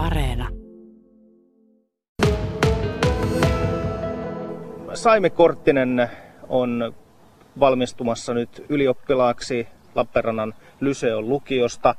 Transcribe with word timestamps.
Areena. 0.00 0.48
Saimi 4.94 5.30
Korttinen 5.30 6.10
on 6.48 6.94
valmistumassa 7.60 8.34
nyt 8.34 8.64
ylioppilaaksi 8.68 9.68
Lappeenrannan 9.94 10.54
Lyseon 10.80 11.28
lukiosta. 11.28 11.94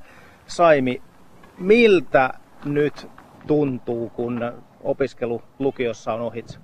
Saimi, 0.48 1.02
miltä 1.58 2.30
nyt 2.66 3.08
tuntuu, 3.48 4.10
kun 4.10 4.52
opiskelu 4.84 5.42
lukiossa 5.60 6.14
on 6.14 6.22
ohitse? 6.22 6.60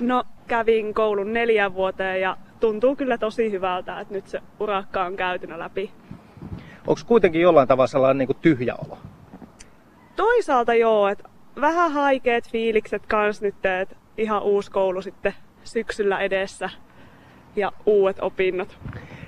No 0.00 0.24
kävin 0.46 0.94
koulun 0.94 1.32
neljän 1.32 1.74
vuoteen 1.74 2.20
ja 2.20 2.36
tuntuu 2.60 2.96
kyllä 2.96 3.18
tosi 3.18 3.50
hyvältä, 3.50 4.00
että 4.00 4.14
nyt 4.14 4.26
se 4.26 4.40
urakka 4.60 5.04
on 5.04 5.16
käytynä 5.16 5.58
läpi. 5.58 5.90
Onko 6.86 7.00
kuitenkin 7.06 7.40
jollain 7.40 7.68
tavalla 7.68 7.86
sellainen 7.86 8.18
niin 8.18 8.26
kuin 8.26 8.38
tyhjä 8.42 8.74
olo? 8.74 8.98
Toisaalta 10.16 10.74
joo, 10.74 11.08
että 11.08 11.28
vähän 11.60 11.92
haikeet 11.92 12.48
fiilikset 12.50 13.06
kans 13.06 13.42
nyt, 13.42 13.66
että 13.66 13.96
ihan 14.18 14.42
uusi 14.42 14.70
koulu 14.70 15.02
sitten 15.02 15.34
syksyllä 15.64 16.20
edessä 16.20 16.70
ja 17.56 17.72
uudet 17.86 18.16
opinnot. 18.20 18.78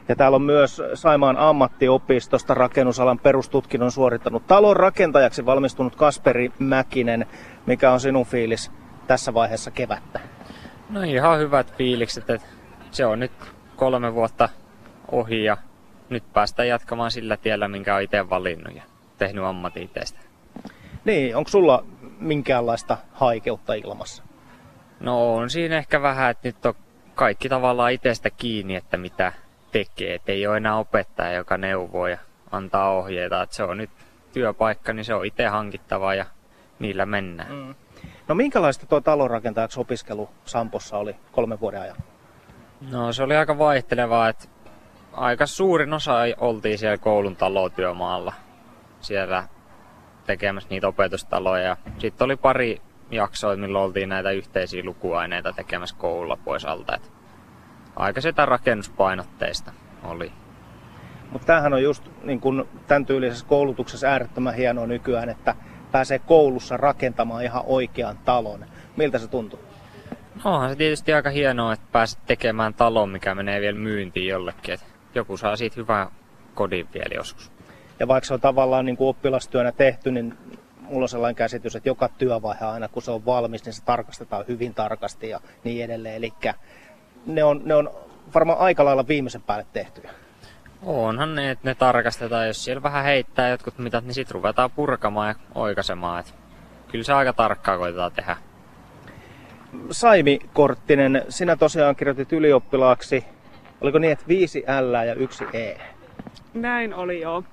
Ja 0.08 0.16
täällä 0.16 0.36
on 0.36 0.42
myös 0.42 0.82
Saimaan 0.94 1.36
ammattiopistosta 1.36 2.54
rakennusalan 2.54 3.18
perustutkinnon 3.18 3.92
suorittanut 3.92 4.46
talon 4.46 4.76
rakentajaksi 4.76 5.46
valmistunut 5.46 5.96
Kasperi 5.96 6.52
Mäkinen. 6.58 7.26
Mikä 7.66 7.92
on 7.92 8.00
sinun 8.00 8.26
fiilis 8.26 8.70
tässä 9.06 9.34
vaiheessa 9.34 9.70
kevättä? 9.70 10.20
No 10.90 11.02
ihan 11.02 11.38
hyvät 11.38 11.74
fiilikset, 11.76 12.30
että 12.30 12.48
se 12.90 13.06
on 13.06 13.20
nyt 13.20 13.32
kolme 13.76 14.14
vuotta 14.14 14.48
ohi 15.12 15.44
ja 15.44 15.56
nyt 16.08 16.32
päästään 16.32 16.68
jatkamaan 16.68 17.10
sillä 17.10 17.36
tiellä, 17.36 17.68
minkä 17.68 17.94
on 17.94 18.02
itse 18.02 18.30
valinnut 18.30 18.76
ja 18.76 18.82
tehnyt 19.18 19.44
ammatin 19.44 19.82
itsestä. 19.82 20.27
Niin, 21.04 21.36
onko 21.36 21.50
sulla 21.50 21.84
minkäänlaista 22.20 22.96
haikeutta 23.12 23.74
ilmassa? 23.74 24.22
No 25.00 25.34
on 25.34 25.50
siinä 25.50 25.78
ehkä 25.78 26.02
vähän, 26.02 26.30
että 26.30 26.48
nyt 26.48 26.66
on 26.66 26.74
kaikki 27.14 27.48
tavallaan 27.48 27.92
itsestä 27.92 28.30
kiinni, 28.30 28.76
että 28.76 28.96
mitä 28.96 29.32
tekee. 29.72 30.14
Et 30.14 30.28
ei 30.28 30.46
ole 30.46 30.56
enää 30.56 30.76
opettaja, 30.76 31.32
joka 31.32 31.56
neuvoo 31.56 32.06
ja 32.06 32.18
antaa 32.50 32.90
ohjeita. 32.90 33.42
Et 33.42 33.52
se 33.52 33.62
on 33.62 33.76
nyt 33.76 33.90
työpaikka, 34.32 34.92
niin 34.92 35.04
se 35.04 35.14
on 35.14 35.26
itse 35.26 35.46
hankittava 35.46 36.14
ja 36.14 36.24
niillä 36.78 37.06
mennään. 37.06 37.52
Mm. 37.52 37.74
No 38.28 38.34
minkälaista 38.34 38.86
tuo 38.86 39.00
talonrakentajaksi 39.00 39.80
opiskelu 39.80 40.30
Sampossa 40.44 40.98
oli 40.98 41.16
kolmen 41.32 41.60
vuoden 41.60 41.80
ajan? 41.80 41.96
No 42.90 43.12
se 43.12 43.22
oli 43.22 43.36
aika 43.36 43.58
vaihtelevaa, 43.58 44.28
että 44.28 44.48
aika 45.12 45.46
suurin 45.46 45.92
osa 45.92 46.14
oltiin 46.38 46.78
siellä 46.78 46.98
koulun 46.98 47.36
talotyömaalla. 47.36 48.32
Siellä 49.00 49.48
tekemässä 50.28 50.68
niitä 50.70 50.88
opetustaloja. 50.88 51.76
Sitten 51.98 52.24
oli 52.24 52.36
pari 52.36 52.82
jaksoa, 53.10 53.56
milloin 53.56 53.84
oltiin 53.84 54.08
näitä 54.08 54.30
yhteisiä 54.30 54.84
lukuaineita 54.84 55.52
tekemässä 55.52 55.96
koululla 55.98 56.38
pois 56.44 56.64
alta. 56.64 56.96
Et 56.96 57.12
aika 57.96 58.20
sitä 58.20 58.46
rakennuspainotteista 58.46 59.72
oli. 60.04 60.32
Mutta 61.30 61.46
tämähän 61.46 61.72
on 61.72 61.82
just 61.82 62.04
niin 62.22 62.40
kun 62.40 62.68
tämän 62.86 63.06
tyylisessä 63.06 63.46
koulutuksessa 63.46 64.06
äärettömän 64.06 64.54
hienoa 64.54 64.86
nykyään, 64.86 65.28
että 65.28 65.54
pääsee 65.92 66.18
koulussa 66.18 66.76
rakentamaan 66.76 67.44
ihan 67.44 67.62
oikean 67.66 68.18
talon. 68.24 68.64
Miltä 68.96 69.18
se 69.18 69.28
tuntuu? 69.28 69.60
No 70.44 70.54
onhan 70.54 70.70
se 70.70 70.76
tietysti 70.76 71.12
aika 71.12 71.30
hienoa, 71.30 71.72
että 71.72 71.86
pääset 71.92 72.18
tekemään 72.26 72.74
talon, 72.74 73.10
mikä 73.10 73.34
menee 73.34 73.60
vielä 73.60 73.78
myyntiin 73.78 74.28
jollekin. 74.28 74.74
Et 74.74 74.84
joku 75.14 75.36
saa 75.36 75.56
siitä 75.56 75.76
hyvän 75.76 76.08
kodin 76.54 76.88
vielä 76.94 77.14
joskus. 77.14 77.57
Ja 78.00 78.08
vaikka 78.08 78.26
se 78.26 78.34
on 78.34 78.40
tavallaan 78.40 78.84
niin 78.84 78.96
kuin 78.96 79.08
oppilastyönä 79.08 79.72
tehty, 79.72 80.10
niin 80.10 80.38
mulla 80.80 81.04
on 81.04 81.08
sellainen 81.08 81.36
käsitys, 81.36 81.76
että 81.76 81.88
joka 81.88 82.08
työvaihe 82.08 82.64
aina 82.64 82.88
kun 82.88 83.02
se 83.02 83.10
on 83.10 83.26
valmis, 83.26 83.64
niin 83.64 83.72
se 83.72 83.84
tarkastetaan 83.84 84.44
hyvin 84.48 84.74
tarkasti 84.74 85.28
ja 85.28 85.40
niin 85.64 85.84
edelleen. 85.84 86.16
Eli 86.16 86.32
ne 87.26 87.44
on, 87.44 87.60
ne 87.64 87.74
on 87.74 87.90
varmaan 88.34 88.58
aika 88.58 88.84
lailla 88.84 89.08
viimeisen 89.08 89.42
päälle 89.42 89.66
tehtyjä. 89.72 90.10
Onhan 90.82 91.34
ne, 91.34 91.50
että 91.50 91.68
ne 91.68 91.74
tarkastetaan. 91.74 92.46
Jos 92.46 92.64
siellä 92.64 92.82
vähän 92.82 93.04
heittää 93.04 93.48
jotkut 93.48 93.78
mitat, 93.78 94.04
niin 94.04 94.14
sitten 94.14 94.34
ruvetaan 94.34 94.70
purkamaan 94.70 95.28
ja 95.28 95.34
oikaisemaan. 95.54 96.20
Et 96.20 96.34
kyllä 96.90 97.04
se 97.04 97.12
aika 97.12 97.32
tarkkaa 97.32 97.78
koitetaan 97.78 98.12
tehdä. 98.12 98.36
Saimi 99.90 100.38
Korttinen, 100.52 101.24
sinä 101.28 101.56
tosiaan 101.56 101.96
kirjoitit 101.96 102.32
ylioppilaaksi. 102.32 103.24
Oliko 103.80 103.98
niin, 103.98 104.12
että 104.12 104.24
viisi 104.28 104.64
L 104.80 105.06
ja 105.06 105.14
yksi 105.14 105.44
E? 105.52 105.74
Näin 106.54 106.94
oli 106.94 107.20
joo. 107.20 107.44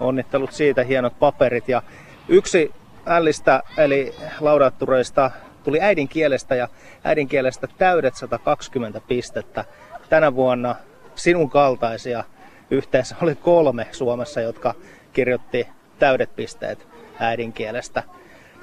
Onnittelut 0.00 0.52
siitä, 0.52 0.84
hienot 0.84 1.18
paperit. 1.18 1.68
Ja 1.68 1.82
yksi 2.28 2.72
Listä, 3.20 3.62
eli 3.78 4.14
laudattureista, 4.40 5.30
tuli 5.64 5.80
äidinkielestä 5.80 6.54
ja 6.54 6.68
äidinkielestä 7.04 7.68
täydet 7.78 8.14
120 8.14 9.00
pistettä. 9.08 9.64
Tänä 10.08 10.34
vuonna 10.34 10.74
sinun 11.14 11.50
kaltaisia 11.50 12.24
yhteensä 12.70 13.16
oli 13.22 13.34
kolme 13.34 13.86
Suomessa, 13.92 14.40
jotka 14.40 14.74
kirjoitti 15.12 15.68
täydet 15.98 16.36
pisteet 16.36 16.86
äidinkielestä. 17.20 18.02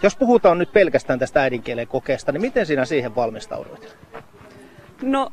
Jos 0.04 0.16
puhutaan 0.16 0.58
nyt 0.58 0.74
pelkästään 0.74 1.20
tästä 1.20 1.42
äidinkielen 1.42 1.88
kokeesta, 1.88 2.32
niin 2.32 2.42
miten 2.42 2.66
sinä 2.66 2.86
siihen 2.86 3.16
valmistauduit? 3.16 3.98
No 5.02 5.32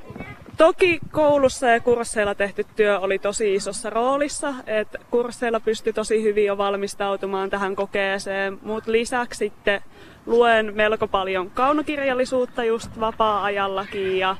toki 0.60 1.00
koulussa 1.10 1.68
ja 1.68 1.80
kursseilla 1.80 2.34
tehty 2.34 2.66
työ 2.76 2.98
oli 2.98 3.18
tosi 3.18 3.54
isossa 3.54 3.90
roolissa, 3.90 4.54
että 4.66 4.98
kursseilla 5.10 5.60
pystyi 5.60 5.92
tosi 5.92 6.22
hyvin 6.22 6.46
jo 6.46 6.58
valmistautumaan 6.58 7.50
tähän 7.50 7.76
kokeeseen, 7.76 8.58
mutta 8.62 8.92
lisäksi 8.92 9.38
sitten 9.38 9.80
luen 10.26 10.72
melko 10.74 11.08
paljon 11.08 11.50
kaunokirjallisuutta 11.50 12.64
just 12.64 13.00
vapaa-ajallakin 13.00 14.18
ja 14.18 14.36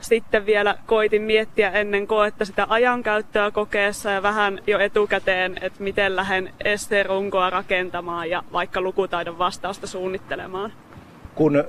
sitten 0.00 0.46
vielä 0.46 0.78
koitin 0.86 1.22
miettiä 1.22 1.70
ennen 1.70 2.06
koetta 2.06 2.44
sitä 2.44 2.66
ajankäyttöä 2.68 3.50
kokeessa 3.50 4.10
ja 4.10 4.22
vähän 4.22 4.58
jo 4.66 4.78
etukäteen, 4.78 5.58
että 5.60 5.82
miten 5.82 6.16
lähden 6.16 6.52
runkoa 7.06 7.50
rakentamaan 7.50 8.30
ja 8.30 8.42
vaikka 8.52 8.80
lukutaidon 8.80 9.38
vastausta 9.38 9.86
suunnittelemaan. 9.86 10.72
Kun 11.34 11.64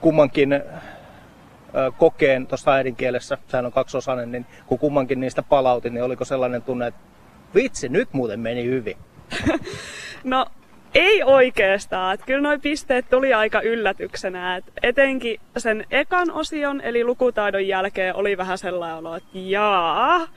kummankin 0.00 0.62
kokeen 1.98 2.46
tuossa 2.46 2.72
äidinkielessä, 2.72 3.38
sehän 3.48 3.66
on 3.66 3.72
kaksiosainen, 3.72 4.32
niin 4.32 4.46
kun 4.66 4.78
kummankin 4.78 5.20
niistä 5.20 5.42
palautin, 5.42 5.94
niin 5.94 6.04
oliko 6.04 6.24
sellainen 6.24 6.62
tunne, 6.62 6.86
että 6.86 7.00
vitsi, 7.54 7.88
nyt 7.88 8.08
muuten 8.12 8.40
meni 8.40 8.64
hyvin? 8.64 8.96
no 10.24 10.46
ei 10.94 11.22
oikeastaan. 11.22 12.14
Että 12.14 12.26
kyllä 12.26 12.48
nuo 12.48 12.58
pisteet 12.58 13.10
tuli 13.10 13.34
aika 13.34 13.60
yllätyksenä. 13.60 14.56
Et 14.56 14.64
etenkin 14.82 15.40
sen 15.56 15.84
ekan 15.90 16.30
osion, 16.30 16.80
eli 16.80 17.04
lukutaidon 17.04 17.66
jälkeen, 17.66 18.16
oli 18.16 18.36
vähän 18.36 18.58
sellainen 18.58 18.98
olo, 18.98 19.16
että 19.16 19.28
jaa, 19.34 20.28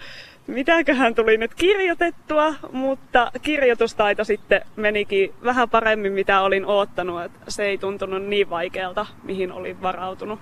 mitäköhän 0.47 1.15
tuli 1.15 1.37
nyt 1.37 1.53
kirjoitettua, 1.53 2.53
mutta 2.71 3.31
kirjoitustaito 3.41 4.23
sitten 4.23 4.61
menikin 4.75 5.33
vähän 5.43 5.69
paremmin, 5.69 6.13
mitä 6.13 6.41
olin 6.41 6.65
oottanut. 6.65 7.23
Että 7.23 7.39
se 7.47 7.63
ei 7.63 7.77
tuntunut 7.77 8.23
niin 8.23 8.49
vaikealta, 8.49 9.05
mihin 9.23 9.51
olin 9.51 9.81
varautunut. 9.81 10.39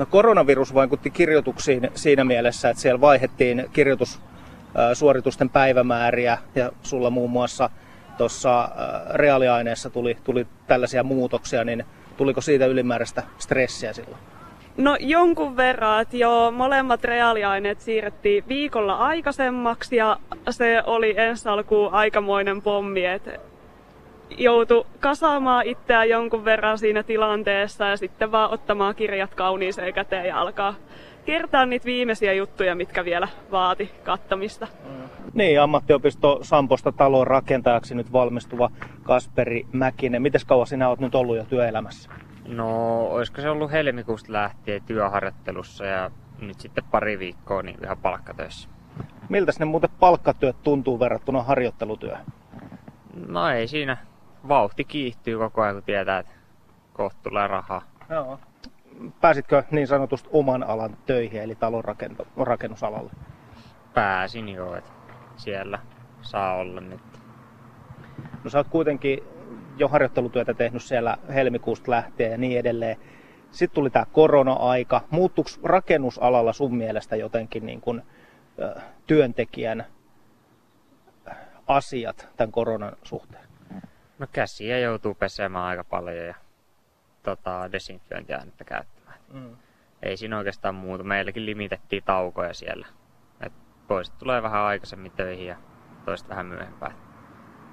No 0.00 0.06
koronavirus 0.06 0.74
vaikutti 0.74 1.10
kirjoituksiin 1.10 1.90
siinä 1.94 2.24
mielessä, 2.24 2.70
että 2.70 2.82
siellä 2.82 3.00
vaihettiin 3.00 3.66
kirjoitussuoritusten 3.72 5.50
päivämääriä 5.50 6.38
ja 6.54 6.72
sulla 6.82 7.10
muun 7.10 7.30
muassa 7.30 7.70
tuossa 8.18 8.60
äh, 8.60 8.70
reaaliaineessa 9.14 9.90
tuli, 9.90 10.16
tuli 10.24 10.46
tällaisia 10.66 11.02
muutoksia, 11.02 11.64
niin 11.64 11.84
tuliko 12.16 12.40
siitä 12.40 12.66
ylimääräistä 12.66 13.22
stressiä 13.38 13.92
silloin? 13.92 14.16
No 14.76 14.96
jonkun 15.00 15.56
verran, 15.56 16.02
että 16.02 16.16
joo, 16.16 16.50
molemmat 16.50 17.04
reaaliaineet 17.04 17.80
siirrettiin 17.80 18.44
viikolla 18.48 18.94
aikaisemmaksi 18.94 19.96
ja 19.96 20.16
se 20.50 20.82
oli 20.86 21.14
ensi 21.16 21.48
alkuun 21.48 21.92
aikamoinen 21.92 22.62
pommi, 22.62 23.04
että 23.04 23.38
joutu 24.38 24.86
kasaamaan 25.00 25.66
itseään 25.66 26.08
jonkun 26.08 26.44
verran 26.44 26.78
siinä 26.78 27.02
tilanteessa 27.02 27.84
ja 27.84 27.96
sitten 27.96 28.32
vaan 28.32 28.50
ottamaan 28.50 28.94
kirjat 28.94 29.34
kauniiseen 29.34 29.94
käteen 29.94 30.26
ja 30.26 30.40
alkaa 30.40 30.74
kertaa 31.24 31.66
niitä 31.66 31.84
viimeisiä 31.84 32.32
juttuja, 32.32 32.74
mitkä 32.74 33.04
vielä 33.04 33.28
vaati 33.50 33.90
kattamista. 34.04 34.66
Niin, 35.34 35.60
ammattiopisto 35.60 36.38
Samposta 36.42 36.92
talon 36.92 37.26
rakentajaksi 37.26 37.94
nyt 37.94 38.12
valmistuva 38.12 38.70
Kasperi 39.02 39.66
Mäkinen. 39.72 40.22
Miten 40.22 40.40
kauan 40.46 40.66
sinä 40.66 40.88
olet 40.88 41.00
nyt 41.00 41.14
ollut 41.14 41.36
jo 41.36 41.44
työelämässä? 41.44 42.10
No, 42.48 43.06
olisiko 43.06 43.40
se 43.40 43.50
ollut 43.50 43.72
helmikuusta 43.72 44.32
lähtien 44.32 44.82
työharjoittelussa 44.86 45.84
ja 45.84 46.10
nyt 46.40 46.60
sitten 46.60 46.84
pari 46.90 47.18
viikkoa 47.18 47.62
niin 47.62 47.78
ihan 47.84 47.98
palkkatöissä. 47.98 48.68
Miltä 49.28 49.52
ne 49.58 49.64
muuten 49.64 49.90
palkkatyöt 50.00 50.56
tuntuu 50.62 51.00
verrattuna 51.00 51.42
harjoittelutyöhön? 51.42 52.26
No 53.28 53.48
ei 53.48 53.68
siinä. 53.68 53.96
Vauhti 54.48 54.84
kiihtyy 54.84 55.38
koko 55.38 55.62
ajan, 55.62 55.74
kun 55.74 55.82
tietää, 55.82 56.18
että 56.18 56.32
kohta 56.92 57.20
tulee 57.22 57.48
rahaa. 57.48 57.82
Joo 58.08 58.38
pääsitkö 59.20 59.62
niin 59.70 59.86
sanotusti 59.86 60.28
oman 60.32 60.62
alan 60.62 60.96
töihin, 61.06 61.42
eli 61.42 61.54
talon 61.54 61.84
rakennusalalle? 62.36 63.10
Pääsin 63.94 64.48
jo, 64.48 64.74
että 64.74 64.90
siellä 65.36 65.78
saa 66.22 66.54
olla 66.54 66.80
nyt. 66.80 67.00
No 68.44 68.50
sä 68.50 68.58
oot 68.58 68.68
kuitenkin 68.68 69.22
jo 69.76 69.88
harjoittelutyötä 69.88 70.54
tehnyt 70.54 70.82
siellä 70.82 71.16
helmikuusta 71.34 71.90
lähtien 71.90 72.30
ja 72.30 72.38
niin 72.38 72.58
edelleen. 72.58 72.96
Sitten 73.50 73.74
tuli 73.74 73.90
tämä 73.90 74.06
korona-aika. 74.12 75.00
Muuttuiko 75.10 75.50
rakennusalalla 75.62 76.52
sun 76.52 76.76
mielestä 76.76 77.16
jotenkin 77.16 77.66
niin 77.66 77.80
kuin, 77.80 78.02
ö, 78.58 78.80
työntekijän 79.06 79.84
asiat 81.66 82.28
tämän 82.36 82.52
koronan 82.52 82.96
suhteen? 83.02 83.49
No 84.20 84.26
käsiä 84.32 84.78
joutuu 84.78 85.14
pesemään 85.14 85.64
aika 85.64 85.84
paljon 85.84 86.26
ja 86.26 86.34
tota, 87.22 87.72
desinfiointiainetta 87.72 88.64
käyttämään. 88.64 89.18
Mm. 89.32 89.56
Ei 90.02 90.16
siinä 90.16 90.38
oikeastaan 90.38 90.74
muuta. 90.74 91.04
Meilläkin 91.04 91.46
limitettiin 91.46 92.02
taukoja 92.04 92.54
siellä. 92.54 92.86
Et 93.40 93.52
toiset 93.88 94.18
tulee 94.18 94.42
vähän 94.42 94.62
aikaisemmin 94.62 95.12
töihin 95.12 95.46
ja 95.46 95.56
toiset 96.04 96.28
vähän 96.28 96.46
myöhempään. 96.46 96.92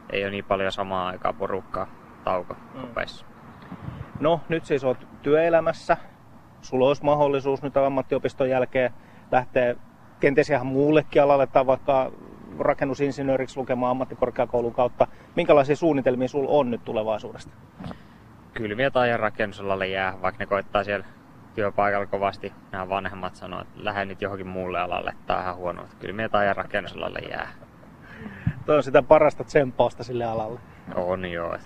Ei 0.10 0.24
ole 0.24 0.32
niin 0.32 0.46
paljon 0.46 0.72
samaa 0.72 1.08
aikaa 1.08 1.34
porukkaa 1.34 1.88
tauko 2.24 2.54
Mm. 2.54 2.88
No 4.20 4.42
nyt 4.50 4.66
siis 4.66 4.84
oot 4.84 5.08
työelämässä. 5.22 5.98
Sulla 6.62 6.88
olisi 6.88 7.04
mahdollisuus 7.04 7.62
nyt 7.62 7.78
ammattiopiston 7.78 8.50
jälkeen 8.50 8.94
lähteä 9.32 9.76
kenties 10.20 10.50
ihan 10.50 10.68
muullekin 10.68 11.24
alalle 11.24 11.48
tai 11.48 11.66
vaikka 11.66 12.12
rakennusinsinööriksi 12.60 13.60
lukemaan 13.60 13.92
ammattikorkeakoulun 13.92 14.74
kautta. 14.74 15.08
Minkälaisia 15.36 15.76
suunnitelmia 15.76 16.28
sulla 16.28 16.50
on 16.50 16.72
nyt 16.72 16.86
tulevaisuudesta? 16.86 17.54
Kylmiä 18.54 18.92
tai 18.92 19.18
rakennusalalle 19.18 19.88
jää, 19.88 20.22
vaikka 20.22 20.40
ne 20.40 20.46
koittaa 20.46 20.84
siellä 20.84 21.06
työpaikalla 21.56 22.06
kovasti. 22.06 22.54
Nämä 22.72 22.90
vanhemmat 22.90 23.36
sanoo, 23.36 23.62
että 23.62 23.74
lähde 23.84 24.06
nyt 24.06 24.22
johonkin 24.22 24.48
muulle 24.48 24.80
alalle, 24.80 25.14
tää 25.26 25.36
on 25.36 25.44
ihan 25.44 25.56
huono. 25.56 25.86
Kylmiä 26.00 26.30
tai 26.30 26.54
rakennusalalle 26.54 27.20
jää. 27.20 27.48
Toi 28.66 28.78
on 28.78 28.84
sitä 28.84 29.02
parasta 29.02 29.44
tsemppausta 29.44 30.04
sille 30.04 30.26
alalle. 30.26 30.60
On 30.96 31.26
joo. 31.26 31.58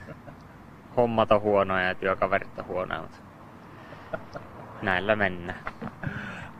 Hommat 0.98 1.32
on 1.32 1.42
huonoja 1.42 1.88
ja 1.88 1.96
työkaverit 1.96 2.60
on 2.60 2.68
huonoja, 2.68 3.02
mutta 3.02 4.40
näillä 4.82 5.16
mennään. 5.16 5.60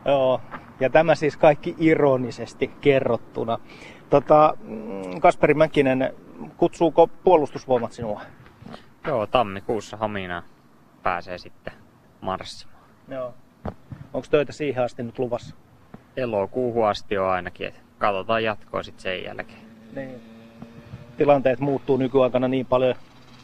Joo, 0.04 0.40
ja 0.80 0.90
tämä 0.90 1.14
siis 1.14 1.36
kaikki 1.36 1.74
ironisesti 1.78 2.70
kerrottuna. 2.80 3.58
Tota, 4.12 4.54
mm, 4.64 5.20
Kasperi 5.20 5.54
Mäkinen, 5.54 6.14
kutsuuko 6.56 7.06
puolustusvoimat 7.06 7.92
sinua? 7.92 8.20
Joo, 9.06 9.26
tammikuussa 9.26 9.96
Hamina 9.96 10.42
pääsee 11.02 11.38
sitten 11.38 11.72
marssimaan. 12.20 12.84
Joo. 13.08 13.34
Onko 14.12 14.26
töitä 14.30 14.52
siihen 14.52 14.84
asti 14.84 15.02
nyt 15.02 15.18
luvassa? 15.18 15.54
Elokuuhun 16.16 16.88
asti 16.88 17.18
on 17.18 17.30
ainakin, 17.30 17.66
että 17.66 17.80
katsotaan 17.98 18.44
jatkoa 18.44 18.82
sitten 18.82 19.02
sen 19.02 19.24
jälkeen. 19.24 19.62
Niin. 19.94 20.20
Tilanteet 21.16 21.60
muuttuu 21.60 21.96
nykyaikana 21.96 22.48
niin 22.48 22.66
paljon, 22.66 22.94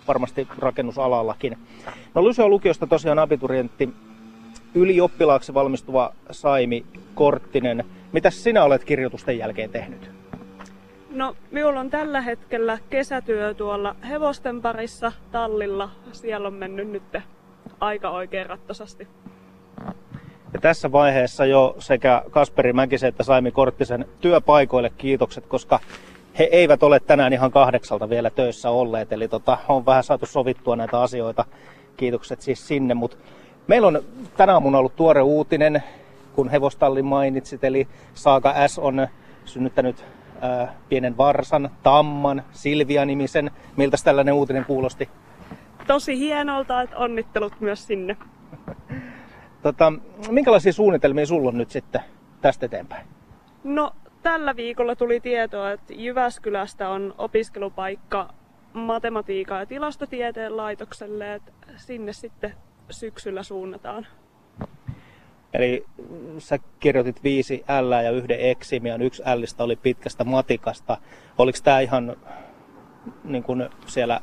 varmasti 0.08 0.48
rakennusalallakin. 0.58 1.58
No 2.14 2.24
Lyseon 2.24 2.50
lukiosta 2.50 2.86
tosiaan 2.86 3.18
abiturientti 3.18 3.94
ylioppilaaksi 4.74 5.54
valmistuva 5.54 6.14
Saimi 6.30 6.86
Korttinen. 7.14 7.84
Mitäs 8.12 8.42
sinä 8.44 8.64
olet 8.64 8.84
kirjoitusten 8.84 9.38
jälkeen 9.38 9.70
tehnyt? 9.70 10.17
No, 11.18 11.36
minulla 11.50 11.80
on 11.80 11.90
tällä 11.90 12.20
hetkellä 12.20 12.78
kesätyö 12.90 13.54
tuolla 13.54 13.96
hevosten 14.08 14.62
parissa 14.62 15.12
tallilla. 15.32 15.90
Siellä 16.12 16.48
on 16.48 16.54
mennyt 16.54 16.90
nyt 16.90 17.16
aika 17.80 18.10
oikein 18.10 18.46
rattosasti. 18.46 19.08
Ja 20.52 20.60
tässä 20.60 20.92
vaiheessa 20.92 21.46
jo 21.46 21.76
sekä 21.78 22.22
Kasperi 22.30 22.72
Mäkisen 22.72 23.08
että 23.08 23.22
Saimi 23.22 23.50
Korttisen 23.50 24.06
työpaikoille 24.20 24.90
kiitokset, 24.98 25.46
koska 25.46 25.80
he 26.38 26.48
eivät 26.52 26.82
ole 26.82 27.00
tänään 27.00 27.32
ihan 27.32 27.50
kahdeksalta 27.50 28.10
vielä 28.10 28.30
töissä 28.30 28.70
olleet. 28.70 29.12
Eli 29.12 29.28
tota, 29.28 29.58
on 29.68 29.86
vähän 29.86 30.04
saatu 30.04 30.26
sovittua 30.26 30.76
näitä 30.76 31.00
asioita. 31.00 31.44
Kiitokset 31.96 32.40
siis 32.40 32.68
sinne. 32.68 32.94
Mut 32.94 33.18
meillä 33.66 33.88
on 33.88 34.02
tänä 34.36 34.52
aamuna 34.52 34.78
ollut 34.78 34.96
tuore 34.96 35.22
uutinen, 35.22 35.82
kun 36.34 36.48
hevostallin 36.48 37.04
mainitsit. 37.04 37.64
Eli 37.64 37.88
Saaka 38.14 38.68
S 38.68 38.78
on 38.78 39.08
synnyttänyt 39.44 40.04
ää, 40.40 40.74
pienen 40.88 41.16
varsan, 41.16 41.70
Tamman, 41.82 42.42
Silvia-nimisen. 42.52 43.50
Miltä 43.76 43.96
tällainen 44.04 44.34
uutinen 44.34 44.64
kuulosti? 44.64 45.08
Tosi 45.86 46.18
hienolta, 46.18 46.82
että 46.82 46.96
onnittelut 46.96 47.60
myös 47.60 47.86
sinne. 47.86 48.16
Tota, 49.62 49.92
minkälaisia 50.30 50.72
suunnitelmia 50.72 51.26
sulla 51.26 51.48
on 51.48 51.58
nyt 51.58 51.70
sitten 51.70 52.00
tästä 52.40 52.66
eteenpäin? 52.66 53.06
No, 53.64 53.92
tällä 54.22 54.56
viikolla 54.56 54.96
tuli 54.96 55.20
tietoa, 55.20 55.70
että 55.70 55.94
Jyväskylästä 55.96 56.88
on 56.88 57.14
opiskelupaikka 57.18 58.34
matematiikan 58.72 59.60
ja 59.60 59.66
tilastotieteen 59.66 60.56
laitokselle, 60.56 61.34
että 61.34 61.52
sinne 61.76 62.12
sitten 62.12 62.54
syksyllä 62.90 63.42
suunnataan. 63.42 64.06
Eli 65.54 65.84
sä 66.38 66.58
kirjoitit 66.80 67.24
viisi 67.24 67.64
L 67.80 67.92
ja 67.92 68.10
yhden 68.10 68.40
eksimian, 68.40 69.02
yksi 69.02 69.22
Listä 69.36 69.64
oli 69.64 69.76
pitkästä 69.76 70.24
matikasta. 70.24 70.96
Oliko 71.38 71.58
tämä 71.64 71.80
ihan 71.80 72.16
niin 73.24 73.42
kuin 73.42 73.68
siellä 73.86 74.20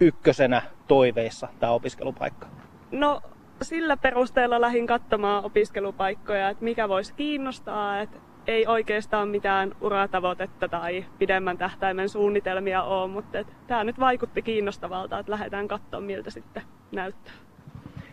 ykkösenä 0.00 0.62
toiveissa 0.88 1.48
tämä 1.60 1.72
opiskelupaikka? 1.72 2.46
No, 2.90 3.20
sillä 3.62 3.96
perusteella 3.96 4.60
lähdin 4.60 4.86
katsomaan 4.86 5.44
opiskelupaikkoja, 5.44 6.48
että 6.48 6.64
mikä 6.64 6.88
voisi 6.88 7.14
kiinnostaa, 7.14 8.00
että 8.00 8.18
ei 8.46 8.66
oikeastaan 8.66 9.28
mitään 9.28 9.72
uratavoitetta 9.80 10.68
tai 10.68 11.04
pidemmän 11.18 11.58
tähtäimen 11.58 12.08
suunnitelmia 12.08 12.82
ole, 12.82 13.10
mutta 13.10 13.38
tämä 13.66 13.84
nyt 13.84 14.00
vaikutti 14.00 14.42
kiinnostavalta, 14.42 15.18
että 15.18 15.32
lähdetään 15.32 15.68
katsomaan 15.68 16.04
miltä 16.04 16.30
sitten 16.30 16.62
näyttää. 16.92 17.32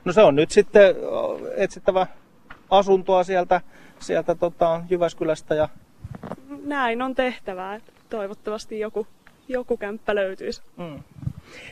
No 0.07 0.13
se 0.13 0.21
on 0.21 0.35
nyt 0.35 0.51
sitten 0.51 0.95
etsittävä 1.55 2.07
asuntoa 2.69 3.23
sieltä, 3.23 3.61
sieltä 3.99 4.35
tota, 4.35 4.81
Jyväskylästä 4.89 5.55
ja 5.55 5.69
Näin 6.65 7.01
on 7.01 7.15
tehtävää, 7.15 7.79
toivottavasti 8.09 8.79
joku, 8.79 9.07
joku 9.47 9.77
kämppä 9.77 10.15
löytyisi. 10.15 10.61
Mm. 10.77 11.03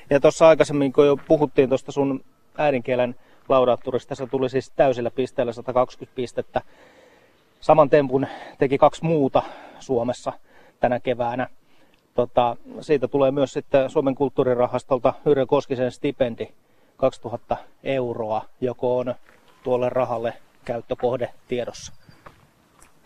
Ja 0.10 0.20
tuossa 0.20 0.48
aikaisemmin, 0.48 0.94
kun 0.94 1.06
jo 1.06 1.18
puhuttiin 1.28 1.70
tuosta 1.70 1.92
sun 1.92 2.24
äidinkielen 2.58 3.16
laudaatturista, 3.50 4.16
se 4.16 4.28
tuli 4.28 4.50
siis 4.50 4.72
täysillä 4.76 5.12
pisteellä 5.12 5.54
120 5.54 6.16
pistettä. 6.16 6.62
Saman 7.60 7.90
tempun 7.90 8.28
teki 8.58 8.78
kaksi 8.78 9.04
muuta 9.04 9.44
Suomessa 9.80 10.34
tänä 10.80 11.00
keväänä. 11.00 11.48
Tota, 12.14 12.58
siitä 12.82 13.08
tulee 13.08 13.32
myös 13.32 13.54
sitten 13.54 13.90
Suomen 13.90 14.16
kulttuurirahastolta 14.16 15.14
Yrjö 15.26 15.46
Koskisen 15.46 15.92
stipendi 15.92 16.48
2000 16.98 17.58
euroa, 17.84 18.46
joko 18.62 18.98
on 18.98 19.16
tuolle 19.64 19.90
rahalle 19.90 20.34
käyttökohde 20.66 21.30
tiedossa. 21.48 21.94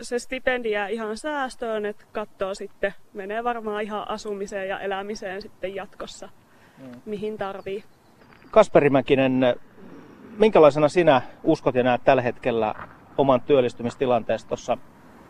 Se 0.01 0.19
stipendi 0.19 0.71
jää 0.71 0.87
ihan 0.87 1.17
säästöön, 1.17 1.85
että 1.85 2.05
katsoo 2.11 2.55
sitten, 2.55 2.93
menee 3.13 3.43
varmaan 3.43 3.83
ihan 3.83 4.09
asumiseen 4.09 4.69
ja 4.69 4.79
elämiseen 4.79 5.41
sitten 5.41 5.75
jatkossa, 5.75 6.29
mihin 7.05 7.37
tarvii. 7.37 7.83
Kasperi 8.51 8.89
Mäkinen, 8.89 9.55
minkälaisena 10.37 10.89
sinä 10.89 11.21
uskot 11.43 11.75
ja 11.75 11.83
näet 11.83 12.03
tällä 12.03 12.21
hetkellä 12.21 12.75
oman 13.17 13.41
työllistymistilanteessa 13.41 14.47
tuossa 14.47 14.77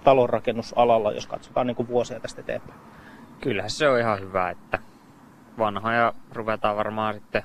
talonrakennusalalla, 0.04 1.12
jos 1.12 1.28
katsotaan 1.28 1.68
niin 1.68 1.75
kuin 1.75 1.88
vuosia 1.88 2.20
tästä 2.20 2.42
eteenpäin? 2.42 2.80
Kyllähän 3.42 3.70
se 3.70 3.89
on 3.89 4.00
ihan 4.00 4.20
hyvä, 4.20 4.50
että 4.50 4.80
vanhoja 5.58 6.13
ruvetaan 6.34 6.78
varmaan 6.78 7.13
sitten, 7.13 7.44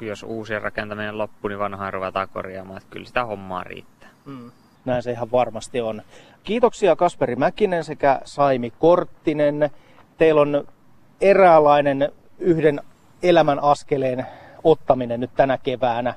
jos 0.00 0.22
uusien 0.22 0.62
rakentaminen 0.62 1.18
loppuu, 1.18 1.48
niin 1.48 1.58
vanhoja 1.58 1.90
ruvetaan 1.90 2.28
korjaamaan. 2.28 2.76
Että 2.76 2.90
kyllä 2.90 3.06
sitä 3.06 3.24
hommaa 3.24 3.64
riittää. 3.64 4.08
Mm. 4.24 4.50
Näin 4.84 5.02
se 5.02 5.10
ihan 5.10 5.30
varmasti 5.32 5.80
on. 5.80 6.02
Kiitoksia 6.42 6.96
Kasperi 6.96 7.36
Mäkinen 7.36 7.84
sekä 7.84 8.20
Saimi 8.24 8.70
Korttinen. 8.70 9.70
Teillä 10.18 10.40
on 10.40 10.68
eräänlainen 11.20 12.12
yhden 12.38 12.80
elämän 13.22 13.58
askeleen 13.58 14.26
ottaminen 14.64 15.20
nyt 15.20 15.30
tänä 15.36 15.58
keväänä. 15.58 16.14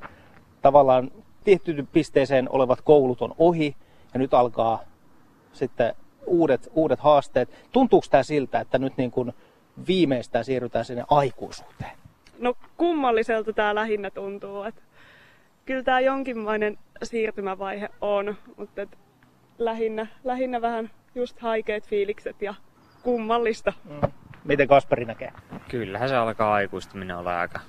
Tavallaan 0.62 1.12
tiettyyn 1.43 1.88
pisteeseen 1.88 2.50
olevat 2.50 2.81
koulut 2.81 3.21
on 3.21 3.36
ohi 3.38 3.75
ja 4.13 4.19
nyt 4.19 4.33
alkaa 4.33 4.79
sitten 5.53 5.93
uudet, 6.25 6.69
uudet 6.74 7.00
haasteet. 7.00 7.50
Tuntuuko 7.71 8.07
tämä 8.09 8.24
siltä, 8.24 8.59
että 8.59 8.77
nyt 8.77 8.98
niin 8.98 9.12
kuin 9.12 9.33
viimeistään 9.88 10.45
siirrytään 10.45 10.86
sinne 10.86 11.03
aikuisuuteen? 11.09 11.99
No 12.39 12.53
kummalliselta 12.77 13.53
tämä 13.53 13.75
lähinnä 13.75 14.10
tuntuu, 14.10 14.63
että 14.63 14.81
kyllä 15.65 15.84
tämä 15.84 16.00
jonkinlainen 16.00 16.77
siirtymävaihe 17.03 17.89
on, 18.01 18.36
mutta 18.58 18.81
et 18.81 18.98
lähinnä, 19.58 20.08
lähinnä 20.24 20.62
vähän 20.62 20.89
just 21.15 21.39
haikeet 21.39 21.88
fiilikset 21.88 22.41
ja 22.41 22.53
kummallista. 23.03 23.74
Mm. 23.89 24.12
Miten 24.43 24.67
Kasperi 24.67 25.05
näkee? 25.05 25.31
Kyllähän 25.67 26.10
se 26.10 26.15
alkaa 26.15 26.53
aikuistuminen 26.53 27.17
olla 27.17 27.39
aika 27.39 27.60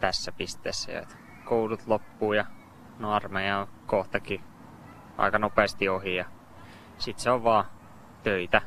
tässä 0.00 0.32
pisteessä. 0.32 0.92
jo, 0.92 1.02
Että 1.02 1.16
koulut 1.44 1.86
loppuu 1.86 2.32
ja 2.32 2.44
no 2.98 3.12
armeija 3.12 3.58
on 3.58 3.68
kohtakin 3.86 4.40
aika 5.18 5.38
nopeasti 5.38 5.88
ohi 5.88 6.14
ja 6.14 6.24
sit 6.98 7.18
se 7.18 7.30
on 7.30 7.44
vaan 7.44 7.64
töitä. 8.22 8.62